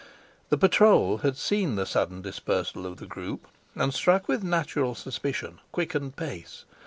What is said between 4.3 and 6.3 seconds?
natural suspicion, quickened